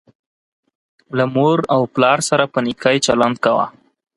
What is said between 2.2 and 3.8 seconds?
سره په نیکۍ چلند کوه